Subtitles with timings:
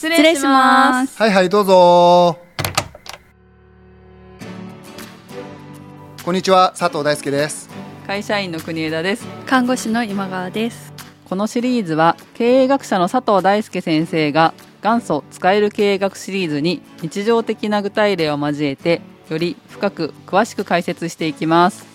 [0.00, 1.18] 失礼します。
[1.18, 2.38] はいはいどうぞ。
[6.24, 7.68] こんにちは佐藤大輔です。
[8.06, 9.26] 会社員の国枝です。
[9.44, 10.94] 看護師の今川です。
[11.28, 21.89] このシリーズは経営学者の佐藤大輔先生が元祖使える経営学シリーズに日常的な具体例を交えてより深く詳しく解説していきます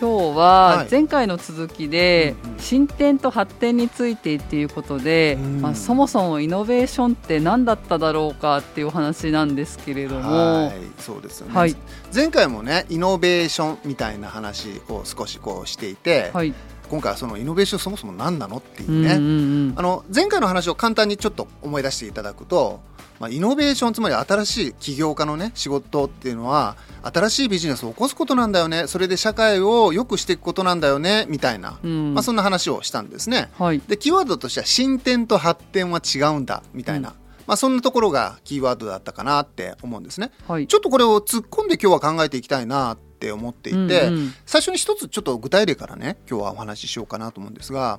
[0.00, 10.72] 今日は前回の続きで進展と発展についてっていうことで、まあ、そもそもイノベーションって何だっただろうかっていうお話なんですけれども、はい。
[10.98, 11.76] そうですよね、はい、
[12.14, 16.54] 前回もねイノベーションみたいな話を少しこうしていて、はい、
[16.88, 22.80] 今回はそのイノベーションそもそも何なのっていうね、あの前回の話を簡単にちょっと思い出していただくと、
[23.20, 33.50] まあ、イノベーションつまり新しい起業家のね仕事っていうのは新しいビジネスを起こすことなんだよねそれで社会を良くしていくことなんだよねみたいな、うん、まあ、そんな話をしたんですね。
[33.58, 37.10] はい、でキーワードとしては進展と発展は違うんだみたいな。
[37.10, 37.14] うん
[37.46, 40.30] まあ、そんなところがキーワードだったかなって思うんですね。
[40.46, 47.98] はい、ちょっとこれを突っ込んで今日は考えていきたいなって思っていて、うんうん、最初に一つちょっと具体例からね今日はお話ししようかなと思うんですが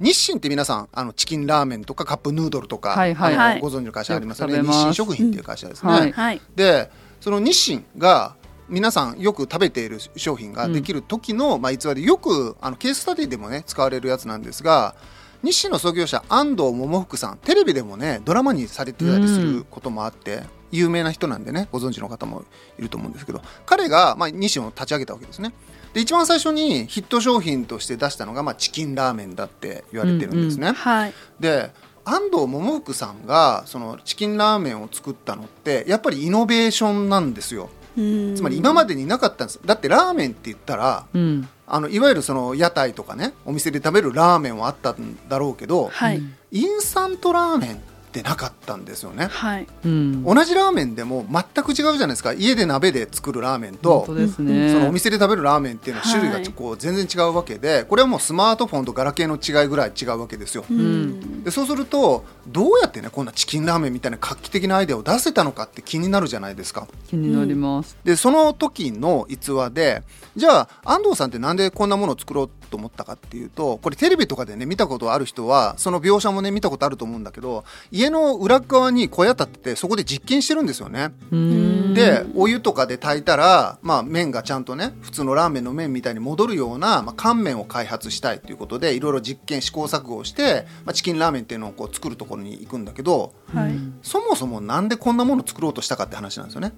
[0.00, 4.60] 日清って皆さんあのチキンラーメンとかカップヌードルとか、はいはい、ご存知の会社ありますよね。
[4.60, 6.12] 日清食品っていう会社ですね。
[6.12, 8.36] はい、でその日清が
[8.68, 14.94] 皆さんよく食べている商品ができる時の、うん、まあ、逸話でよくあのケーススタディでもね使われるやつなんですが
[15.42, 17.38] 日清の創業者安藤桃福さん。
[17.38, 20.42] テレビでもねドラマにされてたりすることもあって、
[20.76, 22.44] 有名な人なんでねご存知の方も
[22.78, 25.52] いると思うんですけど彼が、まあ、日清を立ち上げたわけですね。
[25.92, 31.70] で一番最初にヒット商品として出したのが、まあ、チキンラーメンだって言われてるんですね、うんうんはい、で
[32.04, 37.70] 安藤桃福さんがそのチキンラーメンを作ったのってやっぱりイノベーションなんですよ。
[37.96, 39.60] つまり今までになかったんです。
[39.64, 47.82] だってラーメンって言ったら、うん、あのいわゆるその屋台とかねお店で食べるラーメンはあったんだろうけど、はい、インスタントラーメン
[48.14, 52.32] ってなかったんですよね、はい、うん、同じラーメンでも全く違うじゃないですか。
[52.32, 66.86] 家で鍋で作るラーメンと、ね、そのお店で食べるラーメンっていうのは種類がこう全然違うわけで、これはもうスマートフォンとガラケーの違いぐらい違うわけですよ、うん、でそうするとどうやってねこんなチキンラーメンみたいな画期的なアイデアを出せたのかって気になるじゃないですか。
[67.08, 70.04] 気になります、でその時の逸話で
[70.36, 81.12] じゃあ安藤さんってなんでこんなものを作ろうと思ったかっていうとこれテレビとかでね見たことある人はその描写もね見たことあると思うんだけど家の裏側に小屋建ててそこで実験してるんですよね。
[81.94, 96.72] でお湯とかで炊いたら、まあ、麺がちゃんとね普通のラーメンの麺みたいに戻るような、まあ、乾麺を開発したいということでいろいろ実験試行錯誤をして、まあ、チキンラーメンっていうのをこう作るところに行くんだけど、はい、そもそもなんでこんなものを作ろうとしたかって話なんですよね。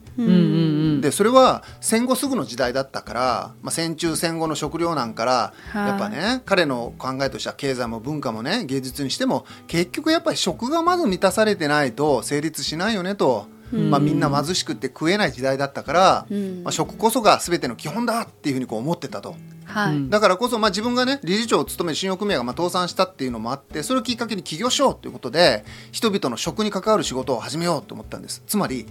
[1.00, 13.55] でそれは戦後すぐの時代だったから、まあ、戦中戦後の食糧難からやっぱね彼の考えとしては経済も文化もね芸術にしても結局やっぱり食がまず満たされてないと成立しないよねと。
[13.72, 16.26] まあ、みんな貧しくて食えない時代だったから、
[16.62, 19.34] まあ、食こそが全ての基本だっていうふうにこう思ってたと。
[19.64, 28.42] はい、だからこそ、まあ、自分がね理事長を務める信用組合がまあ倒産したっていうのもあってそれをきっかけに起業しようということで人々の食に関わる仕事を始めようと思ったんです。
[28.46, 28.86] つまり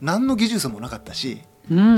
[0.00, 1.40] 何の技術もなかったし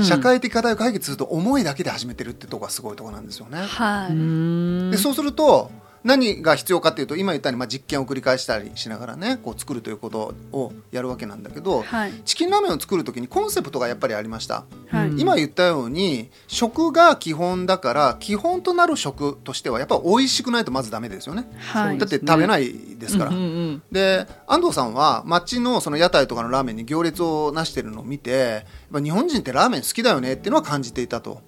[0.01, 3.59] 社会的課題を解決すると思いだけで始めてるってとこがすごいとこなんですよね。
[3.59, 5.71] はい、でそうすると
[6.03, 31.41] 何が必要かっていうと今言ったようにまあ実験を繰り返したりしながらねこう作るということをやるわけなんだけど、はい、チキンラーメンを作る時にコンセプトがやっぱりありました、はい、今言ったように食が基本だから基本となる食としてはやっぱり美味しくないとまずダメですよね、はい、だって食べないですから、うんうんうん、で安藤さんは町のその屋台とかのラーメンに行列をなしてるのを見て日本人ってラーメン好きだよねっていうのは感じていたと、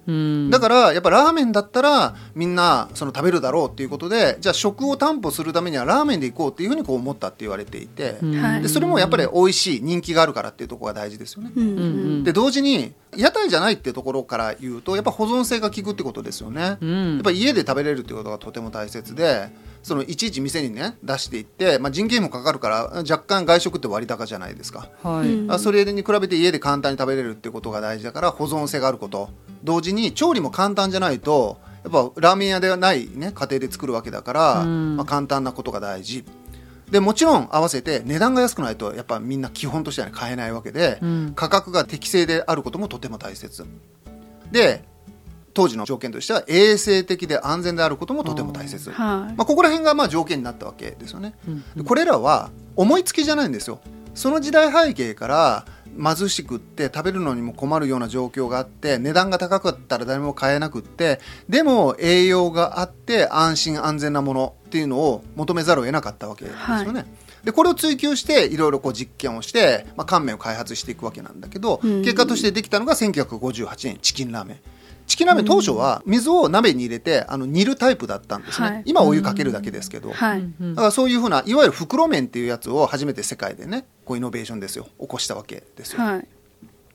[0.50, 8.16] だからやっぱラーメンだったらみんなその食べるだろうっていうことでじゃあ食を担保するためにはラーメンで行こうっていうふうにこう思ったって言われていて、
[8.62, 12.22] でそれもやっぱり美味しい人気があるからっていうところが大事ですよね。
[12.22, 16.62] で同時に屋台じゃないっていうところから言うとやっぱ保存性が効くってことですよね。
[16.62, 16.78] やっ
[17.22, 19.50] ぱ家で食べれるっていうことがとても大切で
[19.82, 29.28] そのいちいち店にね出していって、まあ、人件費もかかるから若干外食って割高じゃないですか、はい、あそれに比べて家で簡単に食べれるっていうことが大事だから保存性があること。
[29.64, 36.24] 同時に調理も簡単じゃないとやっぱラーメン屋ではない、ね、家庭で作るわけだから、まあ、簡単なことが大事
[36.90, 43.66] でもちろん合わせて値段が安くないとやっぱみんな基本としては買えないわけで、うん、価格が適正であることもとても大切。
[44.52, 44.84] で
[45.54, 51.34] 当時の条件としては衛生的で安全であることもとても大切、はい、まあ、ここら辺がまあ条件になったわけですよね、
[51.76, 53.80] うん、これらは思いつきじゃないんですよ。
[54.14, 55.64] その時代背景から
[55.96, 67.04] 貧しくって食べるのにも困るような状況があって値段が高かったら誰も買えなくってでも栄養があって安心安全なものっていうのを求めざるを得なかったわけですよね。
[67.44, 74.60] でこれを追求していろいろこう実験をして、まあ、乾麺を開発していくわけなんだけど、うん結果としてできたのが1958年チキンラーメン。
[75.06, 78.82] チキンラーメン当初は水を鍋に入れてあの煮るタイプだったんですね、はい。
[78.86, 80.40] 今お湯かけるだけですけど、はい。
[80.40, 84.88] うんだからそういうふうないわゆる袋麺っていうやつを初めて世界でねこうイノベーションですよ。
[85.00, 86.00] 起こしたわけですよ。
[86.00, 86.28] はい。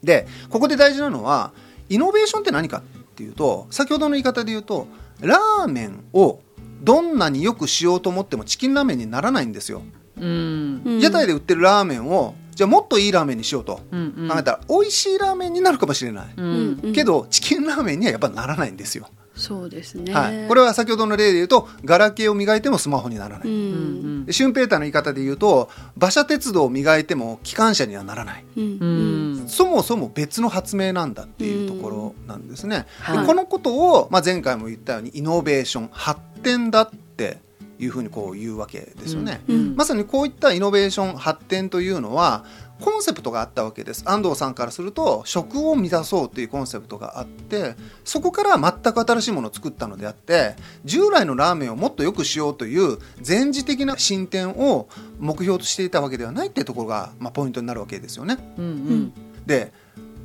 [0.04, 1.52] でここで大事なのは
[1.90, 2.82] イノベーションって何かっ
[3.16, 4.88] ていうと先ほどの言い方で言うと
[5.22, 6.40] ラーメンを
[6.82, 9.82] どんなによくしようと思ってもチキンラーメンにならないんですよ。
[10.18, 16.28] 屋台で売ってるラーメンをじゃあもっといいラーメンにしようとうんうん考えたら美味しいラーメンになるかもしれない。
[16.36, 19.08] ううんんうんけどチキンラーメンにはやっぱならないんですよ。
[19.34, 20.14] そうですね。
[20.14, 23.48] はい、これは先ほどの例で言うとガラケーを磨いてもスマホにならない。
[23.48, 24.26] ううんん。
[24.26, 28.64] でシュンペーターの言い方で言うと馬車鉄道を磨いても機関車にはならないうん。
[28.64, 29.32] ううん。
[29.46, 32.88] んそもそも別の発明なんだっていうところなんですね。
[33.00, 37.38] はいでこのことを、まあ、前回も言ったようにイノベーション発展だって
[37.80, 39.42] いうふうにこう言うわけですよね。
[39.48, 42.44] うんまさにこういったイノベーション発展というのは
[42.82, 50.56] コンセプトがあったわけです安藤さんからすると食を満たそうというコンセプトがあってそこから全く新しいものを作ったのであって
[50.86, 54.88] 従来のラーメンをもっと良くしようという前次的な進展を
[55.20, 58.38] 目標としていたわけではないっていうところが、まあ、ポイントになるわけですよね。
[58.58, 59.14] うんうん
[59.46, 59.74] で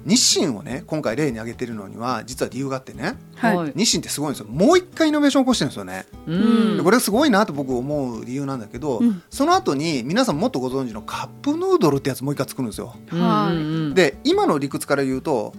[0.05, 3.73] 日清をね今回例に挙げてるのには実は理由があってねはい。
[3.75, 6.07] 日清ってすごいんですよもう一回イノベーション起こしてるんですよね。
[6.27, 12.95] うんでこれすごいなと僕思う理由なんだけど、うんその後に皆さんもっとご存知のカップヌードルってやつもう一回作るんですよ。
[13.09, 13.59] はいう
[13.91, 15.55] んで今の理屈から言うと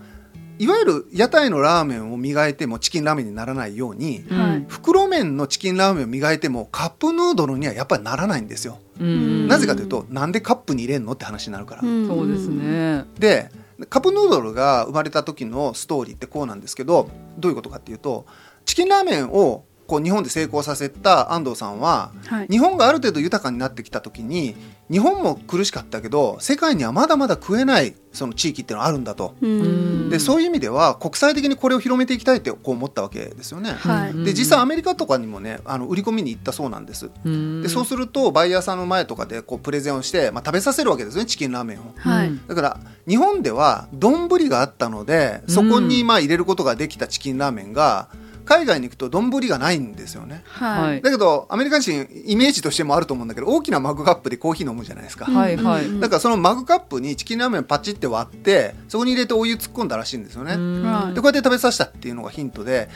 [0.57, 8.77] いわゆる屋台のラーメンを磨いてもチキンラーメンにならないようにうんはい袋麺のチキンラーメンを磨いてもカップヌードルにはやっぱりならないんですよ。
[8.99, 11.81] うんなぜかというとなんでカップに入れんのって話になるから。
[11.81, 12.47] んそうです。
[12.47, 13.51] ねで
[13.89, 18.25] カップヌードルが生まれた時のストーリーってこうなんですけどどういうことかっていうと
[18.65, 22.47] チキンラーメンをこう日本で成功させた安藤さんははい。
[22.47, 24.55] 日本がある程度豊かになってきた時に
[24.91, 29.35] 日本も苦しかったけど世界にはまだまだ食えないその地域っていうのがあるんだと。
[29.41, 30.09] うん。
[30.09, 33.71] でそういう意味では国際的にこれを広めていきたいってこう思ったわけですよね。
[33.71, 34.11] はい。
[34.11, 37.09] うんで実際アメリカとかにもねあの売り込みに行ったそうなんです。
[37.25, 41.93] うんでそうするとバイヤーさんの前とかでこうプレゼンをして、まあ、食べさせるわけですねチキンラーメンを。
[41.97, 42.31] はい。
[42.47, 48.09] だから日本では丼があったのでそこにまあ入れることができたチキンラーメンが
[48.45, 50.43] 海外に行くと丼がないんですよね。
[50.45, 51.01] ははいい。
[51.01, 55.25] だけどアメリカ人イメージとしてもあると思うんだけど大きなマグカップでコーヒー飲むじゃないですか。
[55.25, 60.51] はいはいうんだからそのマグカップにチキンラーメンパチって割ってそこに入れてお湯突っ込んだらしいんですよね。
[60.51, 62.89] はいでこうやって食べさせたっていうのがヒントで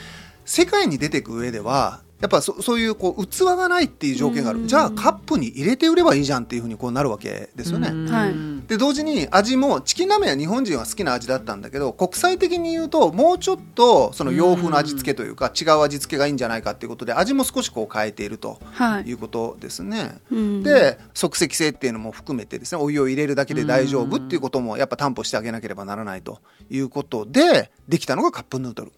[0.45, 4.67] 世界に出ていく上ではやっぱそそういうこう器がないっていう条件がある、うん。
[4.67, 7.89] じゃあカップに入れて売ればいいじゃんっていうふうにこうなるわけですよね。
[8.11, 8.33] はい。
[8.67, 19.03] で同時に味もチキンラーメンは日本人は好きな味だったんだけど国際的に言うともうちょっとその洋風の味付けというか違う味付けがいいんじゃないかっていうことで味も少しこう変えているとはい。
[19.03, 20.19] いうことですね。
[20.29, 20.63] うん。
[20.63, 26.39] で即席性っていうのも含めてですねお湯を入れるだけで大丈夫っていうこともやっぱ担保してあげなければならないと
[26.69, 28.91] いうことでできたのがカップヌードル。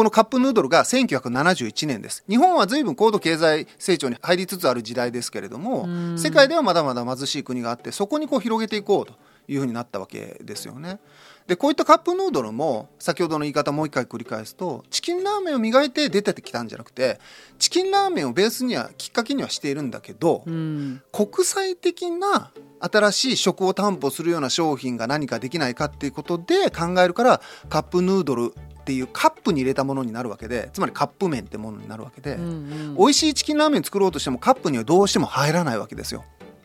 [0.00, 9.12] このカップヌードルが1971年です日本は随分高度経済成長に入りつつある時代ですけれどもうん世界ではまだまだ貧しい国があってそこにこう広げていこうと
[9.46, 11.00] いうふうになったわけですよね。
[11.46, 17.18] でこういったカップヌードルも先ほどの言い方もう一回繰り返すとチキンラーメンを磨いて出てきたんじゃなくて
[17.58, 21.02] チキンラーメンをベースにはきっかけにはしているんだけど、うん。
[21.12, 32.96] 国際的な新しい食を担保するような商品が何かできないかっていうことで考えるからカップヌードルっていうカップに入れたものになるわけでつまりカップ麺ってものになるわけで、うん。
[32.96, 36.24] 美味しいチキンラーメン作ろうとしてもカップにはどうしても入らないわけですよ。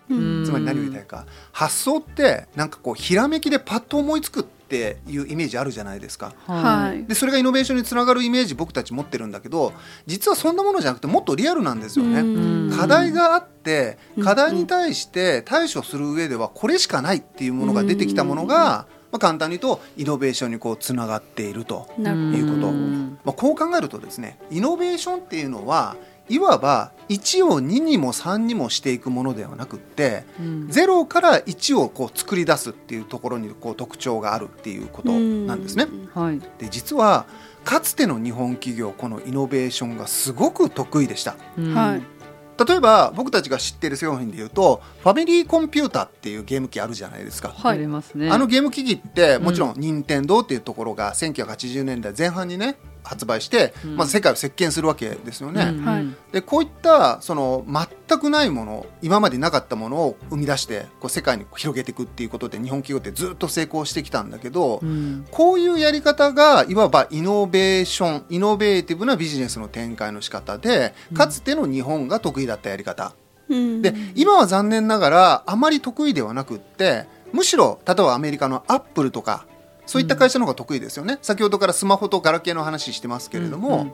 [0.09, 0.45] うん。
[0.45, 1.25] つまり何を言いたいか。
[1.51, 6.33] 発想ってなんかこうひらめきでパッと思いつくっていうイメージあるじゃないですか。
[6.47, 7.05] はい。
[7.05, 9.73] でそれがイノベーションにつながるイメージ僕たち持ってるんだけど
[10.07, 12.21] 実はそんなものじゃなくてもっとリアルなんですよね。
[12.21, 25.95] うん課題があってうん課題に対して対処する上ではこれしかないっていうものが出てきたものが、まあ、簡単に言うとイノベーションにこうつながっていると、いうことうんまあ、こう考えるとですねイノベーションっていうのは
[26.29, 30.67] いわば1を2にも3にもしていくものではなくってうん。
[30.67, 35.87] 0から1をこう作り出すっていうところにこう特徴があるっていうことなんですね。
[36.13, 36.39] はい。
[36.57, 37.25] で実は
[37.63, 41.35] かつての日本企業このイノベーションがすごく得意でした。
[41.73, 42.15] はい。
[42.57, 47.77] 例えば僕たちが知っている商品で言うとファミリーコンピュータっていうゲーム機あるじゃないですか、はい。
[47.77, 48.29] ありますね。
[48.31, 53.95] あのゲーム機器ってもちろん任天堂っていうところが1980年代前半にね発売して、うん。
[53.95, 55.63] まず世界を席巻するわけですよね。
[55.63, 56.05] うんはい。
[56.31, 57.65] でこういったその
[58.07, 65.25] 全くないもの今までなかったものを生み出してこう世界に広げていくっていうことで日本企業ってずっと成功してきたんだけど、うん。
[65.31, 73.13] こういうやり方がいわばイノベーションイノベーティブなビジネスの展開の仕方でかつての日本が得意だったやり方、
[73.49, 73.81] うん。
[73.81, 79.45] で今は残念ながらあまり得意ではなくってむしろ例えばアメリカのアップルとか
[79.85, 83.93] そういった会社の方が得意ですよね、先ほどからスマホとガラケーの話してますけれども、うんうん。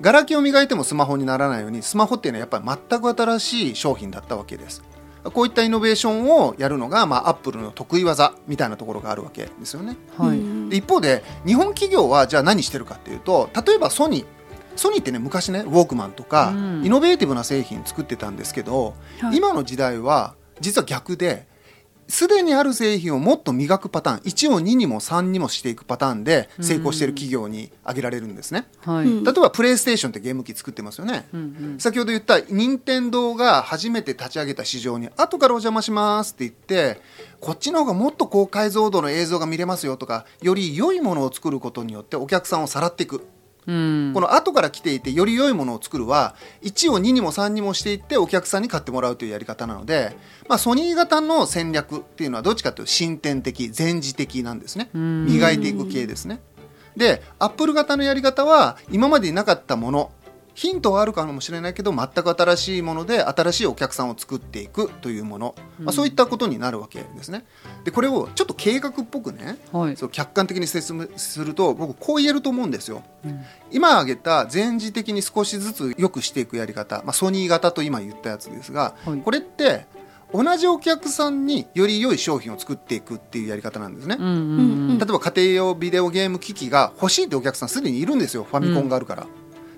[0.00, 4.82] ガラケーを磨いてもスマホにならないようにスマホっていうのはやっぱり全く新しい商品だったわけです。
[5.24, 9.96] こういったイノベーションをやるのが、まあ、アップルの得意技みたいなところがあるわけですよね。
[10.16, 10.38] はい。
[10.70, 14.26] で一方で日本企業はじゃあ何してるかっていうと例えばソニー。
[14.76, 16.84] ソニーってね昔ねウォークマンとか、うん。
[16.84, 19.36] イノベーティブな製品作ってたんですけど、はい。
[19.36, 21.47] 今の時代は実は逆で
[22.08, 29.06] すでにある製品をもっと磨くパターン1を2にも3にもしていくパターンで成功している企業に挙げられるんですね、はい。
[29.06, 29.24] うん。
[29.24, 31.44] 例えばプレイステーションってゲーム機作ってますよね、うんう
[31.76, 31.78] ん。
[31.78, 36.52] 先ほど言った任天堂が初めて立ち上げた市場に後からお邪魔しますって言っ
[36.94, 37.00] て
[37.40, 43.26] こっちの方がもっと高解像度の映像が見れますよとかより良いものを作ることによってお客さんをさらっていく
[43.68, 44.10] うん。
[44.14, 50.16] この後から来ていてより良いものを作るは1を2にも3にもしていってお客さんに買ってもらうというやり方なので、
[50.48, 54.90] まあ、ソニー型の戦略っていうのはどっちかというと進展的前次的なんですね。
[54.94, 55.26] うん。
[55.26, 56.40] 磨いていく系ですね。
[56.96, 60.10] でアップル型のやり方は今までになかったもの
[60.58, 67.44] ヒントはあるかもしれないけど全く新しいもので新しいお客さんを作っていくというもの、まあ、そういったことになるわけですね。
[67.84, 69.96] でこれをちょっと計画っぽくねはい。
[69.96, 73.04] そう客観的に説明すると僕こう言えると思うんですよ。
[73.24, 73.40] うん。
[73.70, 79.20] 今挙げた前次的に少しずつ良くしていくやり方、まあ、ソニー型と今言ったやつですが、はい。
[79.20, 79.86] これって
[80.34, 84.34] 同じお客さんにより良い商品を作っていくっていうやり方なんですね、うんうんう
[84.94, 84.98] ん。
[84.98, 88.42] 例えば家庭用ビデオゲーム機器が欲しいってお客さんすでにいるんですよ。
[88.42, 89.26] ファミコンがあるから、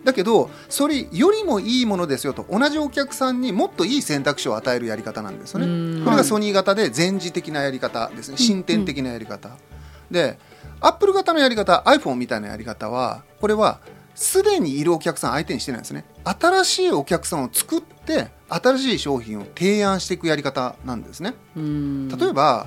[0.05, 2.47] だけどそれよりもいいものですよと。
[2.51, 6.05] 同じお客さんにもっといい選択肢を与えるやり方なんですよね、うん。
[6.05, 8.39] これがソニー型で前次的なやり方ですね。
[8.39, 9.51] 進展的なやり方、
[10.11, 10.39] で
[10.81, 13.81] アップル型のやり方 iPhone みたいなやり方はこれは
[14.15, 16.05] すでにいるお客さん相手にしてないんですね。
[16.25, 21.35] 新しいお客さんを作って新しい商品を提案していくやり方なんですね。
[21.57, 22.09] うん。
[22.09, 22.67] 例えば、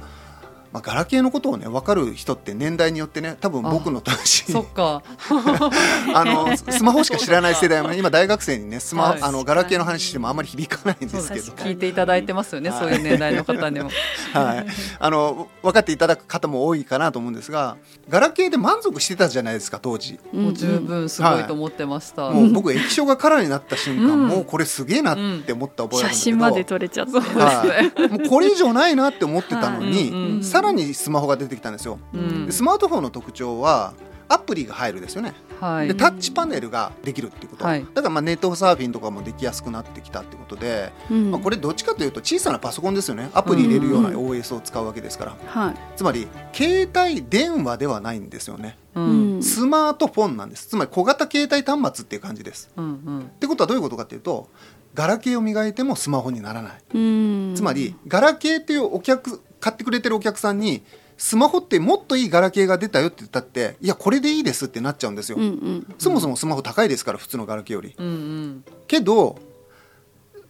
[0.74, 5.03] まあ、ガラケーのことをね分かる人って年代によってね多分僕の年そっか。
[6.15, 9.20] あのスマホしか知らない世代もね 今大学生にねスマ、はい。
[9.22, 11.53] あのガラケーの話してもあんまり響かないんですけど。
[11.53, 12.80] 聞いていただいてますよね、はい。
[12.80, 13.92] そういう年代の方にも。
[14.34, 14.65] はい、
[14.98, 17.77] あの分かっていただく方も多いかなと思うんですが
[18.10, 20.20] ガラケーで満足してたじゃないですか当時。
[20.32, 22.32] もう十分すごいと思ってました。
[22.32, 24.27] もう僕液晶がカラーになった瞬間、うん。
[24.27, 27.20] もうこれすげえなって思った覚えあるんだけど、写真まで撮れちゃった。
[27.22, 32.00] はい、もうこれ以上ないなって思ってたのに、はいうんうんさらにスマホが出てきたんですよ。
[32.13, 32.46] うん。
[32.48, 33.93] でスマートフォンの特徴は
[34.27, 35.34] アプリが入るですよね。
[35.60, 35.88] はい。
[35.88, 37.86] でタッチパネルができるっていうこと、はい。
[37.93, 41.32] だからまあネットサーフィンとかもできやすくなってきたってことで、うん。
[41.32, 43.29] まあ、これどっちかというと小さなパソコンですよね。
[43.34, 44.15] アプリ入れるようなうん。
[44.15, 45.75] OS を使うわけですから、はい。
[45.96, 48.77] つまり携帯電話ではないんですよね。
[48.96, 49.43] ううんん。
[49.43, 50.67] スマートフォンなんです。
[50.67, 52.72] つまり小型携帯端末っていう感じです。
[52.75, 53.20] うんうん。
[53.22, 54.50] ってことはどういうことかっていうと
[54.93, 56.74] ガラケーを磨いてもスマホにならない。
[56.93, 57.53] うん。
[57.55, 60.84] つまりガラケーっていうお客買ってくれてるお客さんに
[61.17, 67.96] スマホってもっといいガラケーが出たよって言ったっていやこれでいいですってなっちゃうんですよ、うんうんそもそもスマホ高いですから普通のガラケーより。
[67.98, 68.65] うんうん。
[68.88, 69.38] けど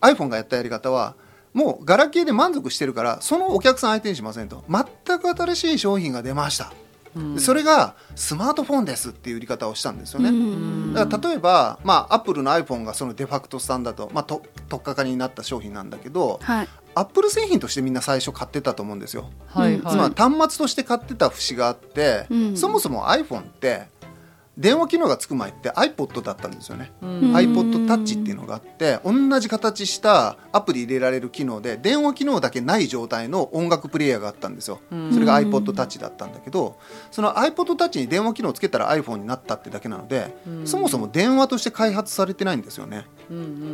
[0.02, 1.16] iPhone がやったやり方は
[1.54, 4.64] もうガラケーで満足してるからそのお客さん相手にしませんと。
[4.68, 6.74] 全く新しい商品が出ました、
[7.16, 7.36] うん。
[7.36, 22.58] でそれがスマートフォンですっていう売り方をしたんですよね、うんだから例えば、まあ、アップルの iPhone がそのデファクトスタンダード、まあ、と特化化になった商品なんだけどはいアップル製品としてみんな最初買ってたと思うんですよ、はいうんつまりは端末として買ってた節があって、うん。
[22.58, 23.92] そもそも iPhone って
[24.56, 27.06] 電話機能がつく前って iPod だったんですよね、い。
[27.06, 27.32] ううん。
[27.32, 34.80] ん iPod Touch っていうのがあって同じ形したアプリ入れられる機能で電話機能だけない状態の音楽プレイヤーがあったんですよ。
[34.92, 35.14] うん。
[35.14, 36.78] それが iPod Touch だったんだけど
[37.10, 40.68] その iPod Touch に電話機能をつけたら iPhone になったってだけなのでうん。
[40.68, 43.08] そもそも電話として開発されてないんですよね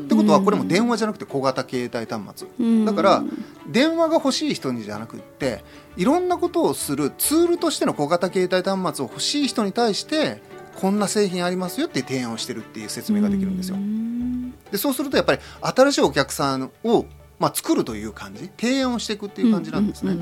[0.05, 2.47] ってことはこれも電話じゃなくて小型携帯端末。
[2.59, 2.85] うん。
[2.85, 3.23] だから
[3.67, 5.63] 電話が欲しい人にじゃなくって
[5.97, 10.41] いろんなことをするツールとしての小型携帯端末を欲しい人に対して
[10.75, 13.75] こんな製品ありますよって提案をしてるっていう説明ができるんですよ。
[13.75, 13.79] う。
[13.79, 14.51] ん。
[14.71, 17.05] でそうするとやっぱり新しいお客さんを、
[17.39, 18.49] まあ、作るという感じ。
[18.59, 20.15] 提案をしていくっていう感じなんですね。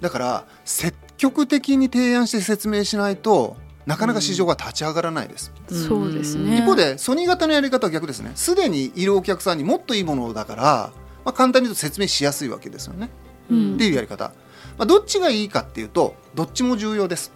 [0.00, 3.56] だから積極的に提案して説明しないと
[3.86, 5.52] なかなか市場が立ち上がらないです。
[5.68, 6.58] そうですね。
[6.58, 8.32] 一方でソニー型のやり方は逆ですね。
[8.34, 10.92] すでにいるお客さんにもっといいものだから、
[11.24, 13.10] まあ、簡単に言うと説明しやすいわけですよね。
[13.50, 13.74] うん。
[13.74, 14.32] っていうやり方、
[14.78, 17.32] まあ、どっちがいいかっていうとどっちも重要です。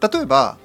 [0.00, 0.56] 例えば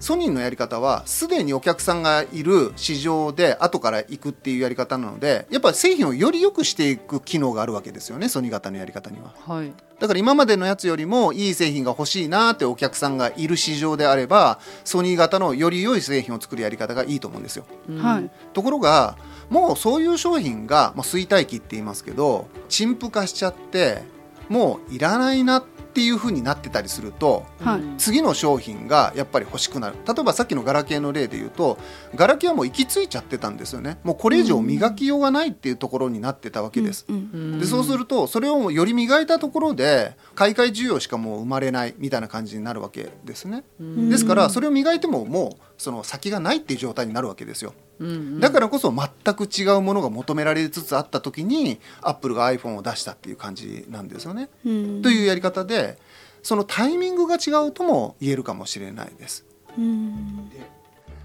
[0.00, 9.34] ソニーのやり方はすでにお客さんがいる市場で後から行くっていうやり方なのでやっぱ製品をより良くしていく機能があるわけですよねソニー型のやり方には。
[9.46, 9.72] はい。
[9.98, 17.64] だから今までのやつよりもいい製品が欲しいなってお客さんがいる市場であればソニー型のより良い製品を作るやり方がいいと思うんですよ。
[17.98, 18.30] はい。
[18.52, 19.16] ところが
[19.50, 24.02] もうそういう商品が、まあ、衰退期って言いますけど陳腐化しちゃって
[24.48, 27.80] もういらないなっていう風になってたりするとはい。
[27.98, 29.96] 次の商品がやっぱり欲しくなる。
[30.06, 31.78] 例えばさっきのガラケーの例で言うと
[32.14, 33.98] ガラケーはもう行き着いちゃってたんですよね。
[34.04, 37.18] もうこれ以上磨きようがないっていうところになってたわけです、うんう
[37.56, 44.08] んでそうするとそれをより磨いたところで買い替え需要しかもう生まれないみたいな感じになるわけですね、ん。
[44.08, 54.48] ですからそれを磨いてももうその先がないっていう状態になるわけですようんだからこそ全く違うものが求められつつあった時にアップルが iPhone を出したっていう感じなんですよね。
[54.64, 55.98] うんというやり方で
[56.42, 59.44] そのタイミングが違うとも言えるかもしれないです。
[59.76, 60.50] うん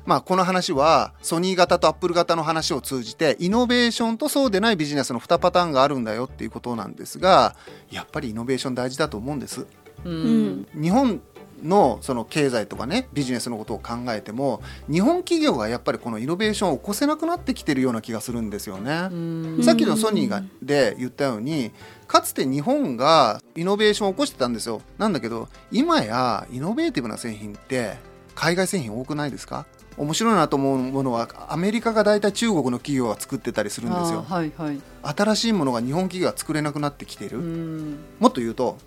[0.05, 7.55] まあ、この話はソニー型とアップル型の話を通じてイノベーションとそうでないビジネスの2パターンがあるんだよっていうことなんですが
[7.89, 9.61] やっぱりイノベーション大事だと思うんです。
[9.61, 11.21] ううんん日本
[11.63, 19.09] のその経済とかねビジネスのことを考えても日本企業がやっぱりこのイノベーションを起こせなくなってきてるような気がするんですよね。
[19.11, 19.63] うん。
[19.63, 21.71] さっきのソニーがで言ったように
[22.07, 24.81] かつて日本がイノベーションを起こしてたんですよ。
[24.97, 27.97] なんだけど今やイノベーティブな製品って
[28.35, 29.65] 海外製品多くないですか？
[29.95, 34.25] 面白いなと思うものはアメリカが大体中国の企業が作ってたりするんですよ。
[34.27, 34.81] はいはい。
[35.03, 37.99] 新しいものが日本企業が作れなくなってきている、うん。
[38.19, 38.79] もっと言うと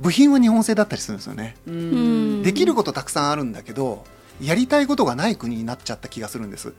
[0.00, 1.56] 部品は日本製だったりするんですよね。
[2.42, 4.04] できることたくさんあるんだけど
[4.40, 6.72] やりたいことがない国になっちゃった気がするんです。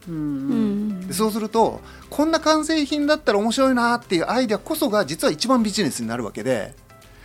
[1.08, 1.80] でそうすると
[2.10, 6.74] こんな完成品だったら面白いなっていうアイデアこそが実は一番ビジネスになるわけで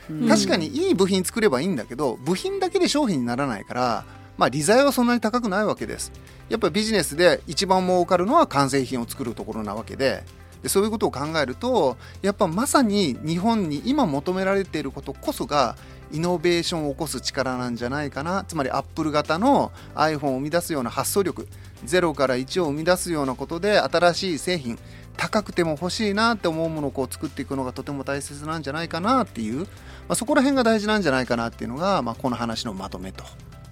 [0.10, 0.28] うん。
[0.30, 4.06] 確かにいい部品作ればいいんだけど部品だけで商品にならないから
[4.38, 6.12] まあ利材はそんなに高くないわけです。
[6.48, 10.24] やっぱりビジネスで一番儲かるのは完成品を作るところなわけで
[10.64, 15.76] でそういうことを考えるとやっぱまさに日本に今求められていることこそが
[16.12, 18.44] イノベーションを起こす力なんじゃないかな。
[18.46, 21.48] つまりアップル型の iPhone を生み出すような発想力
[21.86, 24.78] 0から1を生み出すようなことで新しい製品
[25.18, 29.66] 高くても欲しいなって思うものをこう作っていくのがとても大切なんじゃないかなっていう、ま
[30.10, 33.24] あ、そこら辺が大事なんじゃないかなっていうのが、まあ、この話のまとめと。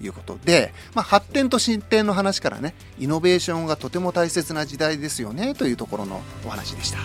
[0.01, 6.99] いうことで、まあ、発展と進展の話からねイノベーションがとても大切な時代ですよねというところのお話でした。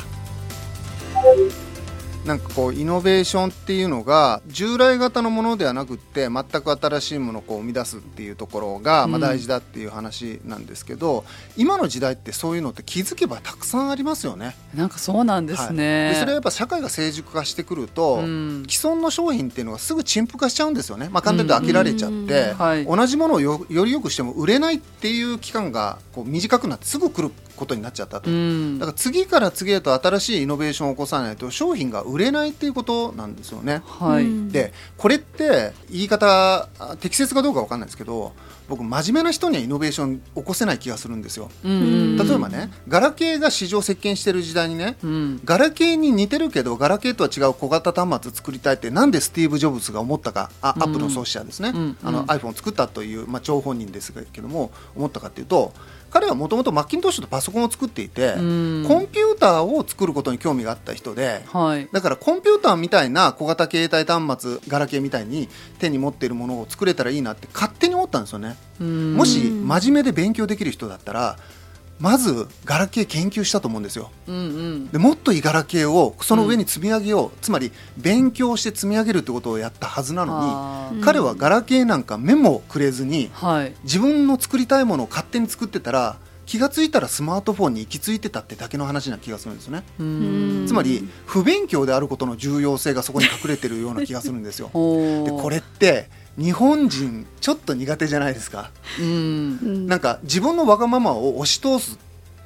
[2.25, 11.25] なんかこうイノベーションっていうのが従来型のものではなくって全く新しいものをこう生み出すっていうところがま大事だっていう話なんですけど、
[11.57, 14.57] 今の時代ってそういうのって気づけばたくさんありますよね。
[14.75, 16.15] なんかそうなんですね、はい。
[16.15, 18.65] でそれはやっぱ社会が成熟化してくると、うん。
[18.69, 22.59] 既存の商品っていうのがすぐ陳腐化しちゃうんですよね、まあ、簡単に飽きられちゃって、うん。
[22.59, 22.87] はい。
[22.87, 28.31] 同じものをよより良くしても売れないっていう期間がこう短くなってすぐ来ることになっちゃったと。
[28.31, 28.79] うん。
[28.79, 33.83] だから次から次へと新しいイノベーションを起こさないと商品が売れないっていうことなんですよね。
[33.87, 34.49] はい、うん。
[34.51, 38.33] でこれって言い方あ適切かどうかわかんないですけど
[38.69, 41.51] 僕真面目な人にはイノベーション起こせない気がするんですよ。
[41.65, 42.17] うんうん。
[42.17, 45.41] 例えばねガラケーが市場席巻してる時代にねうん。
[45.45, 50.83] ガラケーに似てるけどガラケーとは違う小型端末作りたいってなんでスティーブ・ジョブズが思ったかあ、うん。
[50.83, 52.27] アップルの創始者ですね、うんあのうん。
[52.27, 55.73] iPhone を作ったという、まあ、張本人ですけども思ったかっていうと
[56.15, 58.85] 彼はもともとマッキントッシュとパソコンを作っていて、うん。
[58.87, 61.89] コンピューターを作ることに興味があった人ではい。
[61.91, 65.49] だからコンピューターみたいな小型携帯端末ガラケーみたいに
[65.81, 68.57] 手に持っているものを作れたらいいなって勝手に思ったんですよね。
[68.81, 69.15] うん。
[69.17, 71.37] もし真面目で勉強できる人だったら
[72.01, 74.11] まずガラケー研究したと思うんですよ。
[74.27, 74.89] うんうん。
[74.89, 83.75] でもっといいガラケーをその上に積み上げよう、つまり勉強して積み上げるってことをやったはずなのに、彼はガラケーなんか目もくれずにはい。
[83.85, 89.85] 自分の作りたいものを勝手に作ってたら気がついたらスマートフォンに行き着いてたってだけの話な気がするんですよね。
[89.99, 90.65] うん。
[90.67, 94.71] つまり不勉強であることの重要性がそこに隠れてるような気がするんですよ。
[94.75, 98.71] でこれって日本人ちょっと苦手じゃないですか。
[99.01, 99.87] うん。
[99.87, 101.99] なんか自分のわがままを押し通す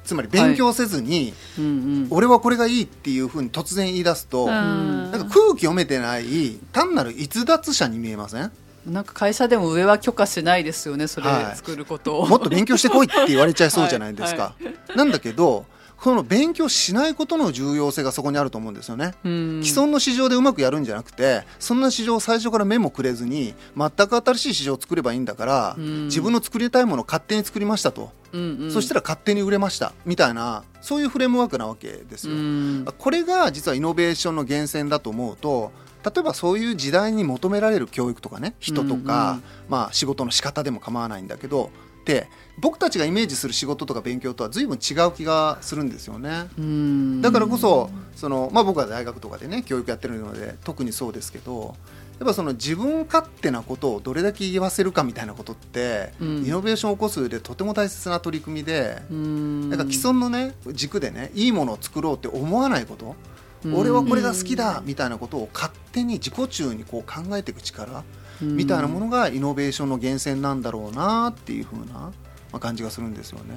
[0.03, 2.07] つまり勉強せずに、うんうん。
[2.09, 4.47] 俺はこれがいいっていうふうに突然言い出すと、うん。
[4.49, 8.51] なんか空気読めてない単なる逸脱者に見えません？
[8.85, 11.55] なんか会社でも上は許可しないですよねそれはい。
[11.57, 14.43] 作ることを、もっと勉強してこいって言われちゃいそうじゃないですか。
[14.43, 14.53] は
[14.93, 14.97] い。
[14.97, 15.65] なんだけど
[16.01, 19.15] その勉強しないことの重要性がそこにあると思うんですよね。
[19.23, 19.61] うん。
[19.63, 26.05] 既存の市場でうまくやるんじゃなくてそんな市場を最初から目もくれずに全く新しい市場を作ればいいんだから、うん。
[26.05, 28.71] 自分の作りたいものを勝手に作りましたと、うんうん。
[28.71, 29.93] そしたら勝手に売れました。
[30.05, 32.37] みたいなそういうフレームワークなわけですうよ。
[32.37, 32.85] ん。
[32.97, 35.71] これが実はイノベーションの源泉だと思うと
[36.05, 39.43] 例えばそういう時代に求められる教育とかね人とか、うんうん。
[39.67, 41.71] まあ、仕事の仕方でも構わないんだけど
[42.17, 46.47] って僕たちがイメージする仕事とか勉強とは随分違う気がするんですよね。
[46.57, 47.21] うん。
[47.21, 51.75] だからこそその、まあ、僕は大学とかでね教育やってるので特にそうですけど
[52.19, 56.45] やっぱその自分勝手なことをどれだけ言わせるかみたいなことって、うん。
[56.45, 59.69] イノベーションを起こす上でとても大切な取り組みで、うん。
[59.69, 63.15] なんか既存のね軸でねいいものを作ろうって思わないこと、
[63.63, 63.75] うん。
[63.75, 72.11] 俺はこれが好きだみたいなことを勝手に自己中にこう考えていく力うんみたいなものがイノベーションの源泉なんだろうなっていう風な、
[72.59, 73.53] 感じがするんですよね。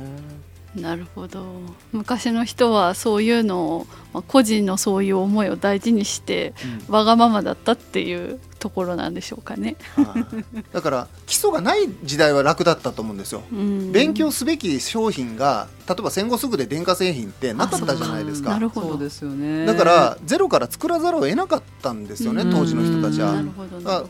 [0.75, 1.45] なるほど。
[1.93, 6.55] 昔の人はそういうのを、まあ、個人のそういう思いを大事にして
[6.89, 9.77] わがままだったっていうところなんでしょうかね。
[9.97, 10.65] はい。
[10.73, 13.43] だから基礎がない時代は楽だったと思うんですよ。
[13.53, 13.93] うん。
[13.93, 18.51] 勉強すべき商品が例えば戦後すぐで電化製品ってなかったじゃないですか。
[18.51, 18.97] なるほど。
[18.97, 19.67] ですよね。
[19.67, 22.51] だからゼロから作らざるを得なかったんですよねうん。
[22.51, 23.45] 当時の人たちは。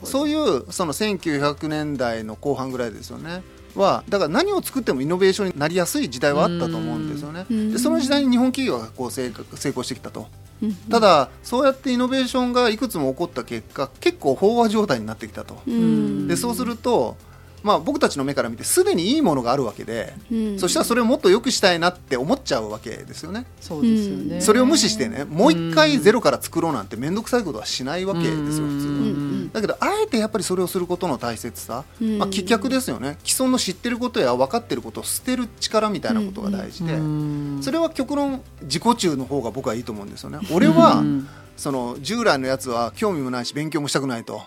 [0.04, 3.42] そういうその1900年代の後半ぐらいですよね
[3.74, 7.46] はだから何を作ってもイノベーションになりやすい時代はあったと思うんですよね。
[7.50, 7.72] うん。
[7.72, 10.28] でその時代に日本企業がこう成成功してきたと。
[10.62, 10.74] うん。
[10.74, 15.62] ただそうやってイノベーションがいくつも起こった結果結構飽和状態になってきたと。
[15.66, 16.28] うん。
[16.28, 17.16] でそうすると
[17.62, 20.58] まあ僕たちの目から見てすでにいいものがあるわけでうん。
[20.58, 23.46] そしたらそれをもっと良くしたいなって思っちゃうわけですよね。
[23.60, 28.64] そうですよね、それを無視してねもう一回ゼロから作ろうなんて面倒くさいことはしないわけですよ普通は。
[28.64, 32.18] んだけどあえてやっぱりそれをすることの大切さ、うん。
[32.18, 33.18] まあ、棄却ですよね。
[33.24, 37.60] 既存の知ってることや分かってることを捨てる力みたいなことが大事で、うん。
[37.62, 40.38] それは極論自己中の方が僕はいいと思うんですよね。
[40.52, 44.42] 俺は、うんその従来のやつは興味もないし勉強もしたくないと。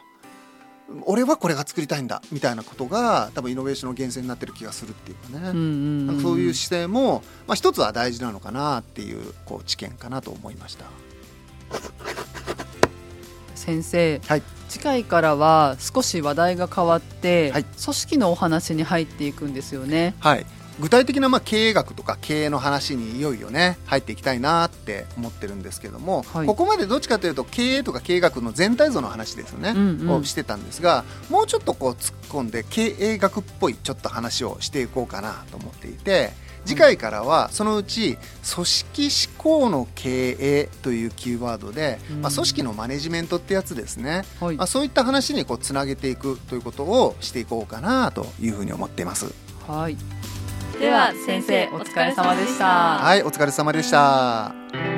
[1.06, 6.08] 俺はこれが作りたいんだみたいなことが多分イノベーションの源泉になってる気がするっていうかね、うんうん。
[6.08, 10.86] なんかそういう姿勢も、まあ、一つは大事なのかなっていうこう知見かなと思いました。
[13.56, 14.44] 先生、はい
[14.76, 17.64] 次回からは少し話題が変わって、はい。
[17.64, 20.16] 組織のお話に入っていくんですよね。
[20.20, 20.46] はい、
[20.82, 26.46] 具体的なまあ経営学とか経営の話にいよいよね入っていきたいなって思ってるんですけども、はい。
[26.46, 30.10] ここまでどっちかというと経営とか経営学の全体像の話ですよね、うんうん。
[30.12, 36.32] をしてたんですがもうちょっとこう突っ込んで経営学っぽいちょっと話をしていこうかなと思っていて
[36.66, 38.18] 次回からはそのうち
[38.54, 49.34] 組織思考の経営というキーワードで、うんまあ、組織のマネジメントってやつですね、はいまあ、そういった話にこうつなげていくということをしていこうかなというふうに思っています。
[49.68, 49.98] はい。
[50.80, 52.66] では先生お疲れ様でした。
[52.66, 54.95] はい、お疲れ様でした。